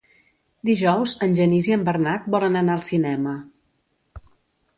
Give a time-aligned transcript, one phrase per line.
[0.69, 3.37] Dijous en Genís i en Bernat volen anar al cinema.